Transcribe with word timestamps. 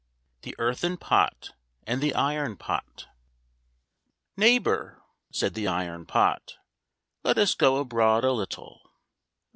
THE 0.41 0.55
EARTHEN 0.57 0.97
POT 0.97 1.51
AND 1.83 2.01
THE 2.01 2.15
IRON 2.15 2.57
POT. 2.57 3.05
"Neighbour," 4.35 4.99
said 5.31 5.53
the 5.53 5.67
Iron 5.67 6.07
Pot, 6.07 6.55
"Let 7.23 7.37
us 7.37 7.53
go 7.53 7.77
abroad 7.77 8.23
a 8.23 8.31
little." 8.31 8.81